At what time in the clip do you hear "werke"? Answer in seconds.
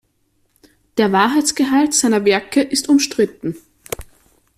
2.25-2.59